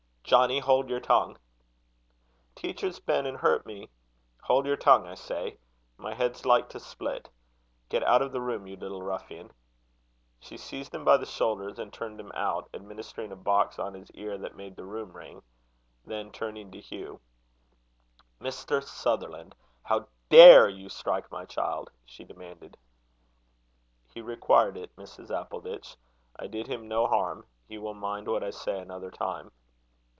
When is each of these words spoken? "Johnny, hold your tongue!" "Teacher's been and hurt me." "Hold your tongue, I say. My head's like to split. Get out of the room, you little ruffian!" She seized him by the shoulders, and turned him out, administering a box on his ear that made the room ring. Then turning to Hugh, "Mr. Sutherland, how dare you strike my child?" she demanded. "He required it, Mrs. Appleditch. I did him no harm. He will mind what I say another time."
"Johnny, 0.23 0.59
hold 0.59 0.89
your 0.89 1.01
tongue!" 1.01 1.37
"Teacher's 2.55 3.01
been 3.01 3.25
and 3.25 3.35
hurt 3.35 3.65
me." 3.65 3.89
"Hold 4.43 4.65
your 4.65 4.77
tongue, 4.77 5.05
I 5.05 5.13
say. 5.13 5.57
My 5.97 6.13
head's 6.13 6.45
like 6.45 6.69
to 6.69 6.79
split. 6.79 7.29
Get 7.89 8.01
out 8.03 8.21
of 8.21 8.31
the 8.31 8.39
room, 8.39 8.65
you 8.65 8.77
little 8.77 9.01
ruffian!" 9.03 9.51
She 10.39 10.55
seized 10.55 10.95
him 10.95 11.03
by 11.03 11.17
the 11.17 11.25
shoulders, 11.25 11.77
and 11.79 11.91
turned 11.91 12.17
him 12.17 12.31
out, 12.33 12.69
administering 12.73 13.33
a 13.33 13.35
box 13.35 13.77
on 13.77 13.93
his 13.93 14.09
ear 14.11 14.37
that 14.37 14.55
made 14.55 14.77
the 14.77 14.85
room 14.85 15.11
ring. 15.11 15.43
Then 16.05 16.31
turning 16.31 16.71
to 16.71 16.79
Hugh, 16.79 17.19
"Mr. 18.39 18.81
Sutherland, 18.81 19.53
how 19.83 20.07
dare 20.29 20.69
you 20.69 20.87
strike 20.87 21.29
my 21.29 21.43
child?" 21.43 21.91
she 22.05 22.23
demanded. 22.23 22.77
"He 24.07 24.21
required 24.21 24.77
it, 24.77 24.95
Mrs. 24.95 25.29
Appleditch. 25.29 25.97
I 26.39 26.47
did 26.47 26.67
him 26.67 26.87
no 26.87 27.05
harm. 27.07 27.45
He 27.67 27.77
will 27.77 27.93
mind 27.93 28.29
what 28.29 28.45
I 28.45 28.51
say 28.51 28.79
another 28.79 29.11
time." 29.11 29.51